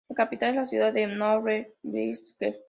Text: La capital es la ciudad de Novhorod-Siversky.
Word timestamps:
La 0.09 0.15
capital 0.15 0.49
es 0.49 0.55
la 0.55 0.65
ciudad 0.65 0.93
de 0.93 1.05
Novhorod-Siversky. 1.05 2.55